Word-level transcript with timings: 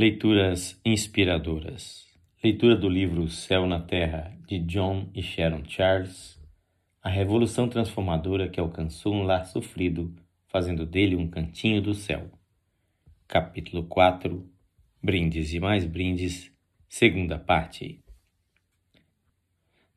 Leituras 0.00 0.80
inspiradoras. 0.82 2.06
Leitura 2.42 2.74
do 2.74 2.88
livro 2.88 3.28
Céu 3.28 3.66
na 3.66 3.78
Terra, 3.78 4.34
de 4.48 4.58
John 4.60 5.10
e 5.14 5.22
Sharon 5.22 5.62
Charles. 5.68 6.40
A 7.02 7.10
revolução 7.10 7.68
transformadora 7.68 8.48
que 8.48 8.58
alcançou 8.58 9.12
um 9.12 9.24
lar 9.24 9.44
sofrido, 9.44 10.16
fazendo 10.48 10.86
dele 10.86 11.16
um 11.16 11.28
cantinho 11.28 11.82
do 11.82 11.92
céu. 11.92 12.30
Capítulo 13.28 13.82
4 13.82 14.50
Brindes 15.02 15.52
e 15.52 15.60
mais 15.60 15.84
brindes. 15.84 16.50
Segunda 16.88 17.38
parte. 17.38 18.02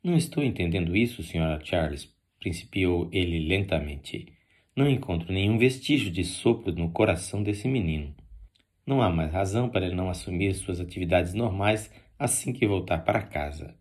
Não 0.04 0.18
estou 0.18 0.44
entendendo 0.44 0.98
isso, 0.98 1.22
Sra. 1.22 1.62
Charles, 1.64 2.14
principiou 2.42 3.08
ele 3.10 3.40
lentamente. 3.40 4.34
Não 4.76 4.90
encontro 4.90 5.32
nenhum 5.32 5.58
vestígio 5.58 6.12
de 6.12 6.26
sopro 6.26 6.74
no 6.74 6.92
coração 6.92 7.42
desse 7.42 7.70
menino. 7.70 8.14
Não 8.86 9.02
há 9.02 9.10
mais 9.10 9.32
razão 9.32 9.70
para 9.70 9.86
ele 9.86 9.96
não 9.96 10.10
assumir 10.10 10.54
suas 10.54 10.80
atividades 10.80 11.34
normais 11.34 11.90
assim 12.20 12.52
que 12.52 12.68
voltar 12.68 13.00
para 13.00 13.22
casa. 13.22 13.76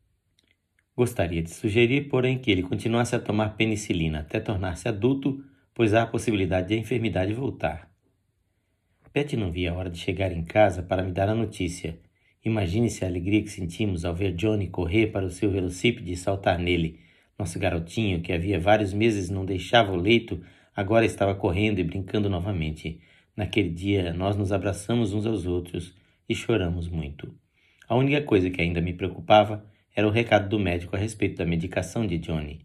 Gostaria 0.97 1.43
de 1.43 1.51
sugerir, 1.51 2.09
porém, 2.09 2.39
que 2.39 2.51
ele 2.51 2.63
continuasse 2.63 3.17
a 3.17 3.21
tomar 3.21 3.57
penicilina 3.57 4.21
até 4.21 4.39
tornar-se 4.39 4.89
adulto, 4.89 5.43
pois 5.75 5.95
há 5.95 6.03
a 6.03 6.07
possibilidade 6.07 6.69
de 6.69 6.75
a 6.75 6.79
enfermidade 6.79 7.33
voltar. 7.33 7.91
Betty 9.13 9.37
não 9.37 9.51
via 9.51 9.73
a 9.73 9.75
hora 9.75 9.91
de 9.91 9.99
chegar 9.99 10.33
em 10.33 10.45
casa 10.45 10.83
para 10.83 11.03
me 11.03 11.13
dar 11.13 11.29
a 11.29 11.35
notícia. 11.35 11.99
Imagine-se 12.45 13.05
a 13.05 13.09
alegria 13.09 13.43
que 13.43 13.51
sentimos 13.51 14.05
ao 14.05 14.15
ver 14.15 14.33
Johnny 14.33 14.69
correr 14.69 15.09
para 15.09 15.27
o 15.27 15.31
seu 15.31 15.51
velocípede 15.51 16.13
e 16.13 16.17
saltar 16.17 16.59
nele. 16.59 16.99
Nosso 17.39 17.59
garotinho, 17.59 18.21
que 18.21 18.33
havia 18.33 18.59
vários 18.59 18.93
meses 18.93 19.29
não 19.29 19.45
deixava 19.45 19.93
o 19.93 19.97
leito, 19.97 20.43
agora 20.75 21.05
estava 21.05 21.35
correndo 21.35 21.79
e 21.79 21.85
brincando 21.85 22.31
novamente. 22.31 23.01
Naquele 23.35 23.71
dia, 23.71 24.13
nós 24.13 24.37
nos 24.37 24.53
abraçamos 24.53 25.15
uns 25.15 25.25
aos 25.25 25.47
outros 25.47 25.95
e 26.29 26.35
choramos 26.35 26.87
muito. 26.87 27.35
A 27.89 27.97
única 27.97 28.21
coisa 28.21 28.51
que 28.51 28.61
ainda 28.61 28.81
me 28.81 28.93
preocupava 28.93 29.65
era 29.97 30.07
o 30.07 30.11
recado 30.11 30.51
do 30.51 30.59
médico 30.59 30.95
a 30.95 30.99
respeito 30.99 31.39
da 31.39 31.47
medicação 31.47 32.07
de 32.07 32.19
Johnny. 32.19 32.61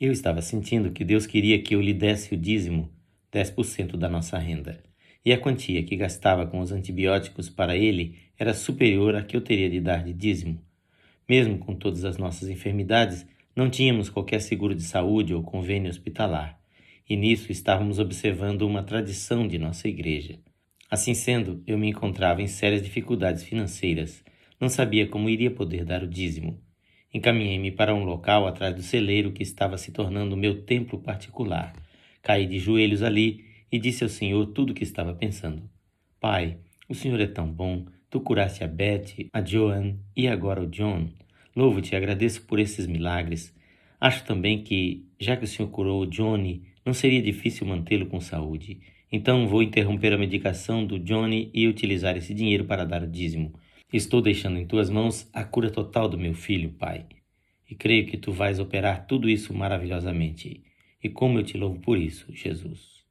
Eu 0.00 0.12
estava 0.12 0.40
sentindo 0.40 0.92
que 0.92 1.04
Deus 1.04 1.26
queria 1.26 1.60
que 1.60 1.74
eu 1.74 1.80
lhe 1.80 1.92
desse 1.92 2.34
o 2.34 2.36
dízimo, 2.36 2.88
10% 3.32 3.96
da 3.96 4.08
nossa 4.08 4.38
renda. 4.38 4.80
E 5.24 5.32
a 5.32 5.38
quantia 5.38 5.82
que 5.82 5.96
gastava 5.96 6.46
com 6.46 6.60
os 6.60 6.70
antibióticos 6.70 7.48
para 7.48 7.76
ele 7.76 8.16
era 8.38 8.54
superior 8.54 9.16
à 9.16 9.22
que 9.22 9.36
eu 9.36 9.40
teria 9.40 9.68
de 9.68 9.80
dar 9.80 10.04
de 10.04 10.12
dízimo. 10.12 10.60
Mesmo 11.28 11.58
com 11.58 11.74
todas 11.74 12.04
as 12.04 12.16
nossas 12.16 12.48
enfermidades, 12.48 13.26
não 13.56 13.68
tínhamos 13.68 14.08
qualquer 14.08 14.40
seguro 14.40 14.74
de 14.74 14.82
saúde 14.82 15.34
ou 15.34 15.42
convênio 15.42 15.90
hospitalar 15.90 16.61
e 17.08 17.16
nisso 17.16 17.50
estávamos 17.50 17.98
observando 17.98 18.62
uma 18.62 18.82
tradição 18.82 19.46
de 19.46 19.58
nossa 19.58 19.88
igreja. 19.88 20.38
Assim 20.90 21.14
sendo, 21.14 21.62
eu 21.66 21.78
me 21.78 21.88
encontrava 21.88 22.42
em 22.42 22.46
sérias 22.46 22.82
dificuldades 22.82 23.42
financeiras. 23.42 24.22
Não 24.60 24.68
sabia 24.68 25.06
como 25.06 25.30
iria 25.30 25.50
poder 25.50 25.84
dar 25.84 26.02
o 26.02 26.08
dízimo. 26.08 26.60
Encaminhei-me 27.14 27.70
para 27.70 27.94
um 27.94 28.04
local 28.04 28.46
atrás 28.46 28.74
do 28.74 28.82
celeiro 28.82 29.32
que 29.32 29.42
estava 29.42 29.76
se 29.76 29.90
tornando 29.90 30.36
meu 30.36 30.62
templo 30.62 30.98
particular. 30.98 31.72
Caí 32.22 32.46
de 32.46 32.58
joelhos 32.58 33.02
ali 33.02 33.44
e 33.70 33.78
disse 33.78 34.04
ao 34.04 34.08
Senhor 34.08 34.46
tudo 34.46 34.70
o 34.70 34.74
que 34.74 34.84
estava 34.84 35.14
pensando. 35.14 35.62
Pai, 36.20 36.58
o 36.88 36.94
Senhor 36.94 37.20
é 37.20 37.26
tão 37.26 37.46
bom. 37.50 37.86
Tu 38.08 38.20
curaste 38.20 38.62
a 38.62 38.68
Beth, 38.68 39.28
a 39.32 39.42
Joan 39.42 39.96
e 40.14 40.28
agora 40.28 40.62
o 40.62 40.66
John. 40.66 41.08
Louvo-te 41.56 41.92
e 41.92 41.96
agradeço 41.96 42.42
por 42.42 42.58
esses 42.58 42.86
milagres. 42.86 43.54
Acho 44.00 44.24
também 44.24 44.62
que, 44.62 45.06
já 45.18 45.36
que 45.36 45.44
o 45.44 45.48
Senhor 45.48 45.70
curou 45.70 46.02
o 46.02 46.06
Johnny, 46.06 46.64
não 46.84 46.92
seria 46.92 47.22
difícil 47.22 47.66
mantê-lo 47.66 48.06
com 48.06 48.20
saúde. 48.20 48.80
Então 49.10 49.46
vou 49.46 49.62
interromper 49.62 50.12
a 50.12 50.18
medicação 50.18 50.84
do 50.84 50.98
Johnny 50.98 51.50
e 51.52 51.68
utilizar 51.68 52.16
esse 52.16 52.32
dinheiro 52.34 52.64
para 52.64 52.84
dar 52.84 53.02
o 53.02 53.06
dízimo. 53.06 53.52
Estou 53.92 54.22
deixando 54.22 54.58
em 54.58 54.66
tuas 54.66 54.88
mãos 54.88 55.28
a 55.32 55.44
cura 55.44 55.70
total 55.70 56.08
do 56.08 56.18
meu 56.18 56.34
filho, 56.34 56.70
Pai. 56.70 57.06
E 57.68 57.74
creio 57.74 58.06
que 58.06 58.16
tu 58.16 58.32
vais 58.32 58.58
operar 58.58 59.06
tudo 59.06 59.28
isso 59.28 59.54
maravilhosamente. 59.54 60.62
E 61.02 61.08
como 61.08 61.38
eu 61.38 61.42
te 61.42 61.58
louvo 61.58 61.78
por 61.80 61.98
isso, 61.98 62.26
Jesus. 62.32 63.02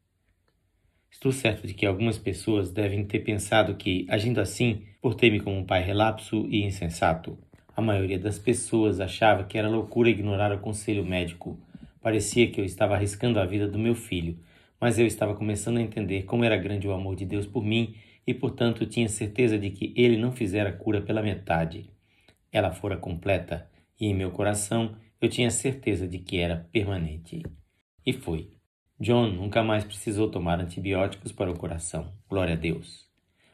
Estou 1.09 1.31
certo 1.31 1.67
de 1.67 1.73
que 1.73 1.85
algumas 1.85 2.17
pessoas 2.17 2.71
devem 2.71 3.05
ter 3.05 3.19
pensado 3.19 3.75
que, 3.75 4.05
agindo 4.09 4.41
assim, 4.41 4.83
portei-me 5.01 5.39
como 5.39 5.57
um 5.57 5.65
pai 5.65 5.83
relapso 5.83 6.47
e 6.49 6.63
insensato. 6.63 7.37
A 7.75 7.81
maioria 7.81 8.17
das 8.17 8.39
pessoas 8.39 8.99
achava 8.99 9.43
que 9.43 9.57
era 9.57 9.69
loucura 9.69 10.09
ignorar 10.09 10.51
o 10.51 10.59
conselho 10.59 11.05
médico 11.05 11.59
Parecia 12.01 12.49
que 12.49 12.59
eu 12.59 12.65
estava 12.65 12.95
arriscando 12.95 13.39
a 13.39 13.45
vida 13.45 13.67
do 13.67 13.77
meu 13.77 13.93
filho, 13.93 14.39
mas 14.79 14.97
eu 14.97 15.05
estava 15.05 15.35
começando 15.35 15.77
a 15.77 15.81
entender 15.81 16.23
como 16.23 16.43
era 16.43 16.57
grande 16.57 16.87
o 16.87 16.93
amor 16.93 17.15
de 17.15 17.25
Deus 17.25 17.45
por 17.45 17.63
mim 17.63 17.95
e, 18.25 18.33
portanto, 18.33 18.87
tinha 18.87 19.07
certeza 19.07 19.57
de 19.59 19.69
que 19.69 19.93
ele 19.95 20.17
não 20.17 20.31
fizera 20.31 20.69
a 20.69 20.73
cura 20.73 20.99
pela 20.99 21.21
metade. 21.21 21.89
Ela 22.51 22.71
fora 22.71 22.97
completa 22.97 23.69
e, 23.99 24.07
em 24.07 24.15
meu 24.15 24.31
coração, 24.31 24.95
eu 25.21 25.29
tinha 25.29 25.51
certeza 25.51 26.07
de 26.07 26.17
que 26.17 26.37
era 26.37 26.67
permanente. 26.71 27.43
E 28.03 28.11
foi. 28.11 28.49
John 28.99 29.27
nunca 29.27 29.63
mais 29.63 29.83
precisou 29.83 30.29
tomar 30.29 30.59
antibióticos 30.59 31.31
para 31.31 31.51
o 31.51 31.57
coração. 31.57 32.11
Glória 32.27 32.55
a 32.55 32.57
Deus. 32.57 33.07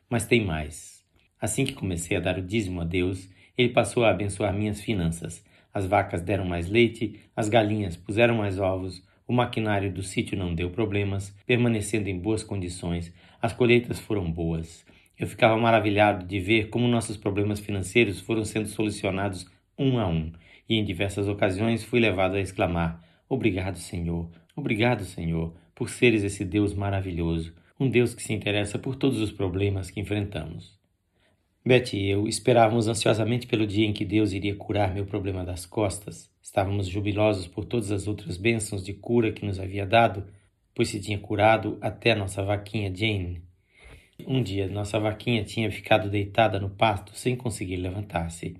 Mas 0.10 0.26
tem 0.26 0.46
mais. 0.46 1.06
Assim 1.40 1.66
que 1.66 1.74
comecei 1.74 2.16
a 2.16 2.22
dar 2.22 2.38
o 2.38 2.42
dízimo 2.42 2.80
a 2.80 2.86
Deus, 2.86 3.30
ele 3.58 3.70
passou 3.70 4.06
a 4.06 4.10
abençoar 4.10 4.54
minhas 4.54 4.80
finanças, 4.80 5.44
as 5.78 5.86
vacas 5.86 6.24
deram 6.24 6.44
mais 6.44 6.68
leite, 6.68 7.20
as 7.36 7.48
galinhas 7.48 7.96
puseram 7.96 8.38
mais 8.38 8.60
ovos, 8.60 9.04
o 9.28 9.34
maquinário 9.34 9.94
do 9.94 10.02
sítio 10.02 10.36
não 10.36 10.56
deu 10.56 10.72
problemas, 10.72 11.36
permanecendo 11.46 12.10
em 12.10 12.18
boas 12.18 12.44
condições, 12.44 13.14
as 13.40 13.54
colheitas 13.54 14.00
foram 14.00 14.32
boas. 14.32 14.84
Eu 15.20 15.28
ficava 15.28 15.56
maravilhado 15.56 16.26
de 16.26 16.40
ver 16.40 16.70
como 16.70 16.88
nossos 16.88 17.16
problemas 17.16 17.60
financeiros 17.60 18.20
foram 18.20 18.44
sendo 18.44 18.68
solucionados 18.68 19.46
um 19.78 20.00
a 20.00 20.08
um, 20.08 20.32
e 20.68 20.78
em 20.78 20.84
diversas 20.84 21.28
ocasiões 21.28 21.84
fui 21.84 22.00
levado 22.00 22.38
a 22.38 22.42
exclamar: 22.42 23.00
Obrigado, 23.30 23.78
Senhor, 23.78 24.32
obrigado, 24.56 25.04
Senhor, 25.04 25.54
por 25.76 25.90
seres 25.90 26.24
esse 26.24 26.44
Deus 26.44 26.74
maravilhoso, 26.74 27.54
um 27.80 27.88
Deus 27.88 28.16
que 28.16 28.24
se 28.24 28.34
interessa 28.34 28.80
por 28.80 28.96
todos 28.96 29.22
os 29.22 29.32
problemas 29.32 29.92
que 29.92 30.00
enfrentamos. 30.00 30.76
Betty 31.68 31.98
e 31.98 32.10
eu 32.10 32.30
esperávamos 32.30 32.88
ansiosamente 32.88 33.46
pelo 33.46 33.68
dia 33.68 33.86
em 33.86 33.92
que 33.92 34.06
Deus 34.06 34.32
iria 34.32 34.56
curar 34.56 34.94
meu 34.94 35.06
problema 35.06 35.44
das 35.44 35.66
costas. 35.66 36.32
Estávamos 36.42 36.88
jubilosos 36.88 37.46
por 37.46 37.66
todas 37.66 37.92
as 37.92 38.08
outras 38.08 38.38
bênçãos 38.38 38.86
de 38.86 38.94
cura 38.94 39.34
que 39.34 39.46
nos 39.46 39.60
havia 39.60 39.86
dado, 39.86 40.24
pois 40.74 40.88
se 40.88 41.02
tinha 41.02 41.20
curado 41.20 41.78
até 41.82 42.16
nossa 42.16 42.42
vaquinha 42.42 42.90
Jane. 42.96 43.44
Um 44.26 44.42
dia, 44.42 44.70
nossa 44.70 44.98
vaquinha 44.98 45.44
tinha 45.44 45.70
ficado 45.70 46.10
deitada 46.10 46.58
no 46.58 46.70
pasto 46.70 47.12
sem 47.14 47.36
conseguir 47.36 47.76
levantar-se. 47.76 48.56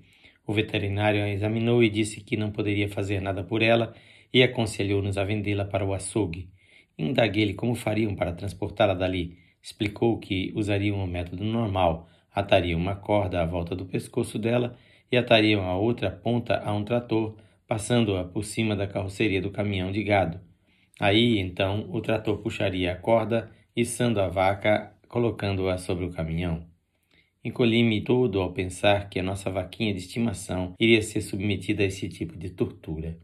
O 0.46 0.52
veterinário 0.52 1.24
a 1.24 1.30
examinou 1.30 1.82
e 1.82 1.88
disse 1.88 2.20
que 2.20 2.36
não 2.36 2.50
poderia 2.50 2.90
fazer 2.90 3.22
nada 3.22 3.42
por 3.42 3.62
ela 3.62 3.94
e 4.30 4.42
aconselhou-nos 4.42 5.16
a 5.16 5.24
vendê-la 5.24 5.64
para 5.64 5.84
o 5.84 5.94
açougue. 5.94 6.50
Indaguei-lhe 6.98 7.54
como 7.54 7.74
fariam 7.74 8.14
para 8.14 8.34
transportá-la 8.34 8.92
dali. 8.92 9.38
Explicou 9.62 10.18
que 10.18 10.52
usariam 10.54 11.02
o 11.02 11.06
método 11.06 11.42
normal, 11.42 12.06
atariam 12.34 12.78
uma 12.78 12.94
corda 12.94 13.42
à 13.42 13.46
volta 13.46 13.74
do 13.74 13.86
pescoço 13.86 14.38
dela 14.38 14.76
e 15.10 15.16
atariam 15.16 15.62
a 15.64 15.76
outra 15.76 16.10
ponta 16.10 16.58
a 16.64 16.72
um 16.72 16.84
trator, 16.84 17.36
passando-a 17.66 18.24
por 18.24 18.44
cima 18.44 18.76
da 18.76 18.86
carroceria 18.86 19.40
do 19.40 19.50
caminhão 19.50 19.90
de 19.90 20.02
gado. 20.02 20.40
Aí, 21.00 21.38
então, 21.38 21.88
o 21.90 22.00
trator 22.00 22.38
puxaria 22.38 22.92
a 22.92 22.96
corda, 22.96 23.50
içando 23.74 24.20
a 24.20 24.28
vaca, 24.28 24.92
colocando-a 25.08 25.78
sobre 25.78 26.04
o 26.04 26.10
caminhão. 26.10 26.66
Encolhi-me 27.44 28.02
todo 28.02 28.40
ao 28.40 28.52
pensar 28.52 29.08
que 29.08 29.18
a 29.18 29.22
nossa 29.22 29.50
vaquinha 29.50 29.92
de 29.92 30.00
estimação 30.00 30.74
iria 30.78 31.00
ser 31.00 31.20
submetida 31.20 31.82
a 31.82 31.86
esse 31.86 32.08
tipo 32.08 32.36
de 32.36 32.50
tortura. 32.50 33.18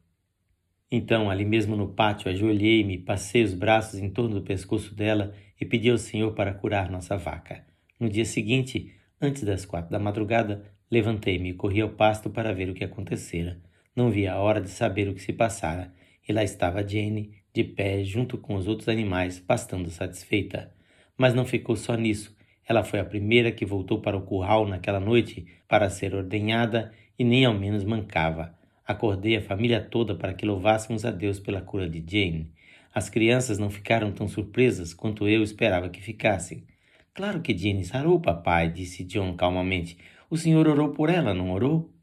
Então, 0.91 1.29
ali 1.29 1.45
mesmo 1.45 1.75
no 1.75 1.89
pátio, 1.89 2.31
ajoelhei-me, 2.31 2.99
passei 2.99 3.43
os 3.43 3.53
braços 3.53 3.99
em 3.99 4.09
torno 4.09 4.37
do 4.37 4.43
pescoço 4.43 4.95
dela 4.95 5.35
e 5.61 5.65
pedi 5.65 5.91
ao 5.91 5.99
Senhor 5.99 6.33
para 6.33 6.55
curar 6.55 6.91
nossa 6.91 7.17
vaca. 7.17 7.74
No 7.99 8.09
dia 8.09 8.25
seguinte, 8.25 8.95
Antes 9.25 9.43
das 9.43 9.65
quatro 9.65 9.91
da 9.91 9.99
madrugada, 9.99 10.65
levantei-me 10.91 11.49
e 11.49 11.55
corri 11.55 11.81
ao 11.81 11.89
pasto 11.89 12.29
para 12.29 12.53
ver 12.53 12.69
o 12.69 12.75
que 12.75 12.85
acontecera. 12.85 13.59
Não 13.97 14.11
via 14.11 14.35
a 14.35 14.39
hora 14.39 14.61
de 14.61 14.69
saber 14.69 15.09
o 15.09 15.15
que 15.15 15.23
se 15.23 15.33
passara, 15.33 15.95
e 16.29 16.33
lá 16.33 16.45
estava 16.45 16.87
Jane, 16.87 17.31
de 17.53 17.65
pé, 17.65 18.05
junto 18.05 18.37
com 18.37 18.55
os 18.55 18.69
outros 18.69 18.87
animais, 18.87 19.41
pastando 19.41 19.89
satisfeita. 19.89 20.71
Mas 21.17 21.33
não 21.33 21.47
ficou 21.47 21.75
só 21.75 21.95
nisso. 21.95 22.37
Ela 22.69 22.85
foi 22.85 22.99
a 23.01 23.05
primeira 23.05 23.51
que 23.51 23.65
voltou 23.65 24.01
para 24.03 24.17
o 24.17 24.23
curral 24.23 24.67
naquela 24.67 25.01
noite 25.01 25.47
para 25.67 25.89
ser 25.89 26.15
ordenhada 26.15 26.93
e 27.19 27.25
nem 27.25 27.47
ao 27.47 27.55
menos 27.55 27.83
mancava. 27.83 28.55
Acordei 28.87 29.37
a 29.37 29.43
família 29.43 29.81
toda 29.81 30.15
para 30.15 30.35
que 30.35 30.45
louvássemos 30.45 31.07
a 31.07 31.11
Deus 31.11 31.41
pela 31.41 31.63
cura 31.63 31.89
de 31.89 32.05
Jane. 32.07 32.53
As 32.93 33.09
crianças 33.09 33.59
não 33.59 33.71
ficaram 33.71 34.13
tão 34.13 34.29
surpresas 34.29 34.93
quanto 34.93 35.27
eu 35.27 35.43
esperava 35.43 35.89
que 35.89 36.03
ficassem. 36.03 36.67
Claro 37.15 37.41
que 37.43 37.57
Jenny 37.57 37.85
sarou, 37.85 38.19
papai, 38.19 38.69
disse 38.69 39.05
John 39.05 39.37
calmamente. 39.37 39.97
O 40.29 40.37
senhor 40.37 40.67
orou 40.67 40.89
por 40.89 41.09
ela, 41.09 41.33
não 41.33 41.53
orou? 41.53 41.95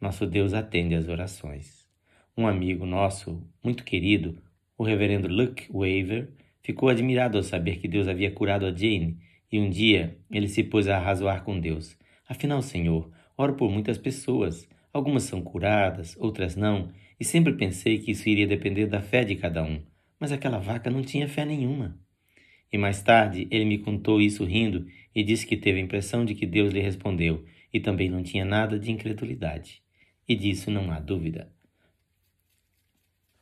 Nosso 0.00 0.24
Deus 0.24 0.54
atende 0.54 0.94
às 0.94 1.08
orações. 1.08 1.84
Um 2.36 2.46
amigo 2.46 2.86
nosso, 2.86 3.42
muito 3.60 3.82
querido, 3.82 4.40
o 4.78 4.84
reverendo 4.84 5.26
Luke 5.26 5.66
Waver, 5.72 6.30
ficou 6.62 6.88
admirado 6.88 7.36
ao 7.36 7.42
saber 7.42 7.78
que 7.78 7.88
Deus 7.88 8.06
havia 8.06 8.30
curado 8.30 8.66
a 8.66 8.70
Jane 8.70 9.18
E 9.50 9.58
um 9.58 9.68
dia 9.68 10.16
ele 10.30 10.46
se 10.46 10.62
pôs 10.62 10.86
a 10.86 10.96
razoar 10.96 11.42
com 11.42 11.58
Deus. 11.58 11.98
Afinal, 12.28 12.62
Senhor, 12.62 13.10
oro 13.36 13.54
por 13.54 13.68
muitas 13.68 13.98
pessoas. 13.98 14.68
Algumas 14.92 15.24
são 15.24 15.42
curadas, 15.42 16.16
outras 16.20 16.54
não, 16.54 16.92
e 17.18 17.24
sempre 17.24 17.52
pensei 17.54 17.98
que 17.98 18.12
isso 18.12 18.28
iria 18.28 18.46
depender 18.46 18.86
da 18.86 19.02
fé 19.02 19.24
de 19.24 19.34
cada 19.34 19.64
um. 19.64 19.82
Mas 20.20 20.30
aquela 20.30 20.58
vaca 20.58 20.88
não 20.88 21.02
tinha 21.02 21.28
fé 21.28 21.44
nenhuma. 21.44 21.98
E 22.76 22.78
mais 22.78 23.00
tarde 23.00 23.48
ele 23.50 23.64
me 23.64 23.78
contou 23.78 24.20
isso 24.20 24.44
rindo 24.44 24.86
e 25.14 25.24
disse 25.24 25.46
que 25.46 25.56
teve 25.56 25.80
a 25.80 25.82
impressão 25.82 26.26
de 26.26 26.34
que 26.34 26.44
Deus 26.44 26.74
lhe 26.74 26.80
respondeu 26.82 27.42
e 27.72 27.80
também 27.80 28.10
não 28.10 28.22
tinha 28.22 28.44
nada 28.44 28.78
de 28.78 28.92
incredulidade. 28.92 29.80
E 30.28 30.36
disso 30.36 30.70
não 30.70 30.92
há 30.92 31.00
dúvida. 31.00 31.50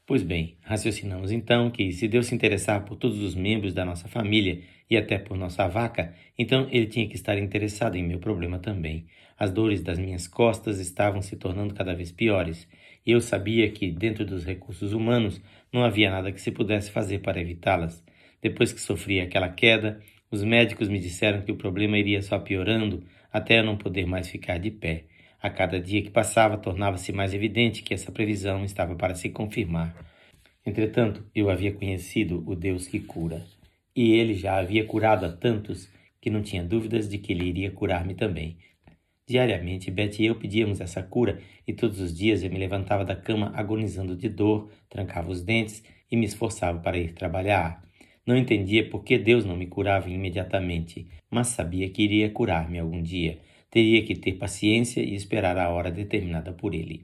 Pois 0.06 0.22
bem, 0.22 0.56
raciocinamos 0.60 1.32
então 1.32 1.68
que 1.68 1.92
se 1.92 2.06
Deus 2.06 2.26
se 2.26 2.34
interessar 2.36 2.84
por 2.84 2.94
todos 2.94 3.18
os 3.18 3.34
membros 3.34 3.74
da 3.74 3.84
nossa 3.84 4.06
família 4.06 4.62
e 4.88 4.96
até 4.96 5.18
por 5.18 5.36
nossa 5.36 5.66
vaca, 5.66 6.14
então 6.38 6.68
ele 6.70 6.86
tinha 6.86 7.08
que 7.08 7.16
estar 7.16 7.36
interessado 7.36 7.96
em 7.96 8.04
meu 8.04 8.20
problema 8.20 8.60
também. 8.60 9.06
As 9.36 9.50
dores 9.50 9.82
das 9.82 9.98
minhas 9.98 10.28
costas 10.28 10.78
estavam 10.78 11.20
se 11.20 11.34
tornando 11.34 11.74
cada 11.74 11.92
vez 11.92 12.12
piores, 12.12 12.68
e 13.04 13.10
eu 13.10 13.20
sabia 13.20 13.68
que, 13.68 13.90
dentro 13.90 14.24
dos 14.24 14.44
recursos 14.44 14.92
humanos, 14.92 15.42
não 15.72 15.82
havia 15.82 16.08
nada 16.08 16.30
que 16.30 16.40
se 16.40 16.52
pudesse 16.52 16.92
fazer 16.92 17.18
para 17.18 17.40
evitá-las. 17.40 18.04
Depois 18.44 18.74
que 18.74 18.80
sofri 18.80 19.22
aquela 19.22 19.48
queda, 19.48 20.02
os 20.30 20.44
médicos 20.44 20.90
me 20.90 20.98
disseram 20.98 21.40
que 21.40 21.50
o 21.50 21.56
problema 21.56 21.96
iria 21.96 22.20
só 22.20 22.38
piorando 22.38 23.02
até 23.32 23.60
eu 23.60 23.64
não 23.64 23.74
poder 23.74 24.04
mais 24.04 24.28
ficar 24.28 24.58
de 24.58 24.70
pé. 24.70 25.04
A 25.40 25.48
cada 25.48 25.80
dia 25.80 26.02
que 26.02 26.10
passava, 26.10 26.58
tornava-se 26.58 27.10
mais 27.10 27.32
evidente 27.32 27.82
que 27.82 27.94
essa 27.94 28.12
previsão 28.12 28.62
estava 28.62 28.94
para 28.96 29.14
se 29.14 29.30
confirmar. 29.30 29.96
Entretanto, 30.66 31.24
eu 31.34 31.48
havia 31.48 31.72
conhecido 31.72 32.44
o 32.46 32.54
Deus 32.54 32.86
que 32.86 33.00
cura, 33.00 33.42
e 33.96 34.12
ele 34.12 34.34
já 34.34 34.58
havia 34.58 34.84
curado 34.84 35.24
a 35.24 35.32
tantos 35.32 35.90
que 36.20 36.28
não 36.28 36.42
tinha 36.42 36.62
dúvidas 36.62 37.08
de 37.08 37.16
que 37.16 37.32
ele 37.32 37.46
iria 37.46 37.70
curar-me 37.70 38.14
também. 38.14 38.58
Diariamente, 39.26 39.90
Beth 39.90 40.18
e 40.18 40.26
eu 40.26 40.34
pedíamos 40.34 40.82
essa 40.82 41.02
cura, 41.02 41.40
e 41.66 41.72
todos 41.72 41.98
os 41.98 42.14
dias 42.14 42.42
eu 42.42 42.50
me 42.50 42.58
levantava 42.58 43.06
da 43.06 43.16
cama 43.16 43.52
agonizando 43.54 44.14
de 44.14 44.28
dor, 44.28 44.70
trancava 44.90 45.30
os 45.30 45.40
dentes 45.40 45.82
e 46.10 46.16
me 46.16 46.26
esforçava 46.26 46.78
para 46.80 46.98
ir 46.98 47.14
trabalhar. 47.14 47.83
Não 48.26 48.36
entendia 48.36 48.88
por 48.88 49.04
que 49.04 49.18
Deus 49.18 49.44
não 49.44 49.56
me 49.56 49.66
curava 49.66 50.08
imediatamente, 50.08 51.06
mas 51.30 51.48
sabia 51.48 51.90
que 51.90 52.02
iria 52.02 52.30
curar-me 52.30 52.78
algum 52.78 53.02
dia. 53.02 53.38
Teria 53.70 54.02
que 54.04 54.14
ter 54.14 54.34
paciência 54.34 55.02
e 55.02 55.14
esperar 55.14 55.58
a 55.58 55.68
hora 55.68 55.90
determinada 55.90 56.52
por 56.52 56.74
ele. 56.74 57.02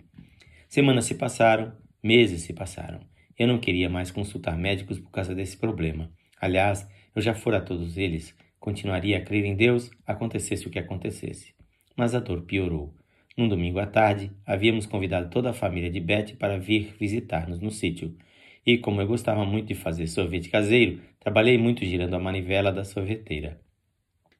Semanas 0.69 1.05
se 1.05 1.14
passaram, 1.14 1.72
meses 2.02 2.43
se 2.43 2.52
passaram. 2.52 3.00
Eu 3.38 3.49
não 3.49 3.58
queria 3.58 3.90
mais 3.90 4.11
consultar 4.11 4.56
médicos 4.56 4.99
por 4.99 5.11
causa 5.11 5.34
desse 5.34 5.56
problema. 5.56 6.11
Aliás, 6.40 6.88
eu 7.14 7.20
já 7.20 7.34
fora 7.34 7.58
a 7.58 7.61
todos 7.61 7.99
eles. 7.99 8.34
Continuaria 8.58 9.19
a 9.19 9.20
crer 9.20 9.44
em 9.44 9.56
Deus, 9.56 9.90
acontecesse 10.06 10.67
o 10.67 10.70
que 10.70 10.78
acontecesse. 10.78 11.55
Mas 11.96 12.14
a 12.14 12.20
dor 12.20 12.43
piorou. 12.43 12.94
Num 13.37 13.49
domingo 13.49 13.78
à 13.78 13.87
tarde, 13.87 14.31
havíamos 14.46 14.87
convidado 14.87 15.31
toda 15.31 15.50
a 15.50 15.55
família 15.55 15.90
de 15.90 16.00
Beth 16.00 16.37
para 16.38 16.58
vir 16.58 16.94
visitar-nos 16.99 17.61
no 17.61 17.70
sítio. 17.70 18.17
E 18.66 18.78
como 18.78 19.00
eu 19.00 19.06
gostava 19.06 19.44
muito 19.44 19.68
de 19.68 19.74
fazer 19.74 20.06
sorvete 20.06 20.48
caseiro, 20.48 21.00
trabalhei 21.18 21.56
muito 21.56 21.84
girando 21.84 22.14
a 22.14 22.18
manivela 22.18 22.70
da 22.70 22.84
sorveteira. 22.84 23.60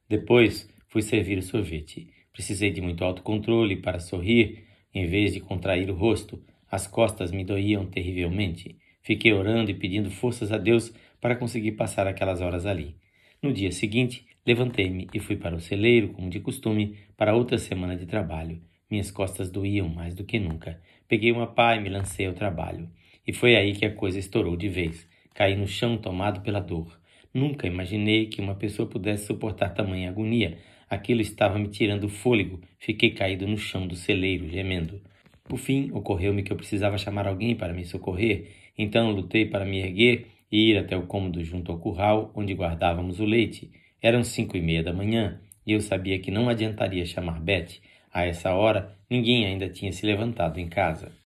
Depois 0.07 0.69
fui 0.87 1.01
servir 1.01 1.37
o 1.37 1.43
sorvete. 1.43 2.09
Precisei 2.31 2.71
de 2.71 2.81
muito 2.81 3.03
autocontrole 3.03 3.77
para 3.77 3.99
sorrir, 3.99 4.65
em 4.93 5.07
vez 5.07 5.33
de 5.33 5.39
contrair 5.39 5.89
o 5.89 5.95
rosto. 5.95 6.43
As 6.69 6.85
costas 6.87 7.31
me 7.31 7.43
doíam 7.43 7.85
terrivelmente. 7.85 8.77
Fiquei 9.01 9.33
orando 9.33 9.71
e 9.71 9.73
pedindo 9.73 10.11
forças 10.11 10.51
a 10.51 10.57
Deus 10.57 10.93
para 11.19 11.35
conseguir 11.35 11.73
passar 11.73 12.07
aquelas 12.07 12.41
horas 12.41 12.65
ali. 12.65 12.95
No 13.41 13.51
dia 13.51 13.71
seguinte, 13.71 14.25
levantei-me 14.45 15.07
e 15.13 15.19
fui 15.19 15.35
para 15.35 15.55
o 15.55 15.59
celeiro, 15.59 16.09
como 16.09 16.29
de 16.29 16.39
costume, 16.39 16.97
para 17.17 17.35
outra 17.35 17.57
semana 17.57 17.95
de 17.95 18.05
trabalho. 18.05 18.61
Minhas 18.89 19.09
costas 19.09 19.49
doíam 19.49 19.89
mais 19.89 20.13
do 20.13 20.23
que 20.23 20.37
nunca. 20.37 20.79
Peguei 21.07 21.31
uma 21.31 21.47
pá 21.47 21.75
e 21.75 21.81
me 21.81 21.89
lancei 21.89 22.27
ao 22.27 22.33
trabalho. 22.33 22.89
E 23.27 23.33
foi 23.33 23.55
aí 23.55 23.73
que 23.73 23.85
a 23.85 23.93
coisa 23.93 24.19
estourou 24.19 24.55
de 24.55 24.69
vez. 24.69 25.07
Caí 25.33 25.55
no 25.55 25.67
chão 25.67 25.97
tomado 25.97 26.41
pela 26.41 26.59
dor. 26.59 26.99
Nunca 27.33 27.67
imaginei 27.67 28.27
que 28.27 28.41
uma 28.41 28.55
pessoa 28.55 28.87
pudesse 28.87 29.27
suportar 29.27 29.73
tamanha 29.73 30.09
agonia, 30.09 30.57
Aquilo 30.91 31.21
estava 31.21 31.57
me 31.57 31.69
tirando 31.69 32.03
o 32.03 32.09
fôlego. 32.09 32.59
Fiquei 32.77 33.11
caído 33.11 33.47
no 33.47 33.57
chão 33.57 33.87
do 33.87 33.95
celeiro, 33.95 34.49
gemendo. 34.49 35.01
Por 35.45 35.57
fim, 35.57 35.89
ocorreu-me 35.93 36.43
que 36.43 36.51
eu 36.51 36.57
precisava 36.57 36.97
chamar 36.97 37.27
alguém 37.27 37.55
para 37.55 37.71
me 37.71 37.85
socorrer, 37.85 38.49
então 38.77 39.09
lutei 39.09 39.45
para 39.45 39.63
me 39.63 39.79
erguer 39.79 40.27
e 40.51 40.69
ir 40.69 40.77
até 40.77 40.97
o 40.97 41.07
cômodo 41.07 41.41
junto 41.45 41.71
ao 41.71 41.79
curral 41.79 42.29
onde 42.35 42.53
guardávamos 42.53 43.21
o 43.21 43.25
leite. 43.25 43.71
Eram 44.01 44.21
cinco 44.21 44.57
e 44.57 44.61
meia 44.61 44.83
da 44.83 44.91
manhã 44.91 45.39
e 45.65 45.71
eu 45.71 45.79
sabia 45.79 46.19
que 46.19 46.29
não 46.29 46.49
adiantaria 46.49 47.05
chamar 47.05 47.39
Beth. 47.39 47.79
A 48.13 48.25
essa 48.25 48.53
hora, 48.53 48.93
ninguém 49.09 49.45
ainda 49.45 49.69
tinha 49.69 49.93
se 49.93 50.05
levantado 50.05 50.59
em 50.59 50.67
casa. 50.67 51.20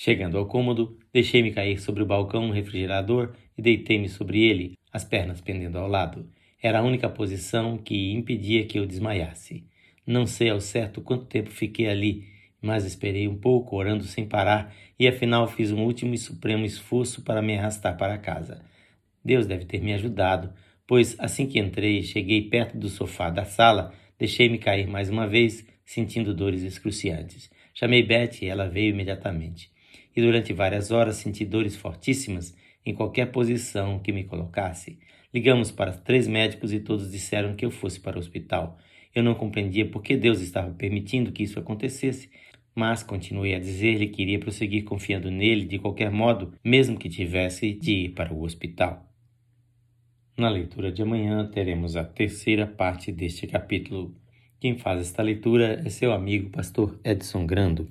Chegando 0.00 0.38
ao 0.38 0.46
cômodo, 0.46 0.96
deixei-me 1.12 1.50
cair 1.50 1.80
sobre 1.80 2.04
o 2.04 2.06
balcão 2.06 2.50
refrigerador 2.50 3.34
e 3.58 3.60
deitei-me 3.60 4.08
sobre 4.08 4.44
ele, 4.44 4.74
as 4.92 5.04
pernas 5.04 5.40
pendendo 5.40 5.76
ao 5.76 5.88
lado. 5.88 6.30
Era 6.62 6.78
a 6.78 6.84
única 6.84 7.08
posição 7.08 7.76
que 7.76 8.12
impedia 8.12 8.64
que 8.64 8.78
eu 8.78 8.86
desmaiasse. 8.86 9.66
Não 10.06 10.24
sei 10.24 10.50
ao 10.50 10.60
certo 10.60 11.00
quanto 11.00 11.24
tempo 11.24 11.50
fiquei 11.50 11.88
ali, 11.88 12.28
mas 12.62 12.84
esperei 12.84 13.26
um 13.26 13.36
pouco, 13.36 13.74
orando 13.74 14.04
sem 14.04 14.24
parar, 14.24 14.72
e 14.96 15.08
afinal 15.08 15.48
fiz 15.48 15.72
um 15.72 15.82
último 15.82 16.14
e 16.14 16.18
supremo 16.18 16.64
esforço 16.64 17.22
para 17.22 17.42
me 17.42 17.58
arrastar 17.58 17.96
para 17.96 18.16
casa. 18.18 18.64
Deus 19.24 19.48
deve 19.48 19.64
ter 19.64 19.82
me 19.82 19.92
ajudado, 19.94 20.52
pois 20.86 21.16
assim 21.18 21.44
que 21.44 21.58
entrei 21.58 21.98
e 21.98 22.04
cheguei 22.04 22.42
perto 22.42 22.78
do 22.78 22.88
sofá 22.88 23.30
da 23.30 23.44
sala, 23.44 23.92
deixei-me 24.16 24.58
cair 24.58 24.86
mais 24.86 25.10
uma 25.10 25.26
vez, 25.26 25.66
sentindo 25.84 26.32
dores 26.32 26.62
excruciantes. 26.62 27.50
Chamei 27.74 28.04
Beth 28.04 28.42
e 28.42 28.46
ela 28.46 28.68
veio 28.68 28.90
imediatamente. 28.90 29.76
E 30.14 30.20
durante 30.20 30.52
várias 30.52 30.90
horas 30.90 31.16
senti 31.16 31.44
dores 31.44 31.76
fortíssimas 31.76 32.56
em 32.84 32.94
qualquer 32.94 33.26
posição 33.26 33.98
que 33.98 34.12
me 34.12 34.24
colocasse. 34.24 34.98
Ligamos 35.32 35.70
para 35.70 35.92
três 35.92 36.26
médicos 36.26 36.72
e 36.72 36.80
todos 36.80 37.10
disseram 37.10 37.54
que 37.54 37.64
eu 37.64 37.70
fosse 37.70 38.00
para 38.00 38.16
o 38.16 38.20
hospital. 38.20 38.78
Eu 39.14 39.22
não 39.22 39.34
compreendia 39.34 39.86
por 39.86 40.02
que 40.02 40.16
Deus 40.16 40.40
estava 40.40 40.72
permitindo 40.72 41.32
que 41.32 41.42
isso 41.42 41.58
acontecesse, 41.58 42.30
mas 42.74 43.02
continuei 43.02 43.54
a 43.54 43.58
dizer-lhe 43.58 44.08
que 44.08 44.22
iria 44.22 44.38
prosseguir 44.38 44.84
confiando 44.84 45.30
nele 45.30 45.64
de 45.64 45.78
qualquer 45.78 46.10
modo, 46.10 46.54
mesmo 46.64 46.96
que 46.96 47.08
tivesse 47.08 47.72
de 47.72 48.04
ir 48.04 48.08
para 48.10 48.32
o 48.32 48.42
hospital. 48.42 49.04
Na 50.36 50.48
leitura 50.48 50.92
de 50.92 51.02
amanhã 51.02 51.50
teremos 51.50 51.96
a 51.96 52.04
terceira 52.04 52.66
parte 52.66 53.10
deste 53.10 53.46
capítulo. 53.48 54.14
Quem 54.60 54.78
faz 54.78 55.00
esta 55.00 55.20
leitura 55.20 55.82
é 55.84 55.90
seu 55.90 56.12
amigo 56.12 56.50
pastor 56.50 56.98
Edson 57.04 57.44
Grando. 57.44 57.90